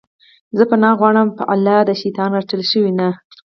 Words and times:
زه 0.57 0.63
پناه 0.71 0.95
غواړم 0.99 1.27
په 1.37 1.43
الله 1.53 1.77
د 1.85 1.91
شيطان 2.01 2.29
رټلي 2.39 2.65
شوي 2.71 2.91
نه 2.99 3.09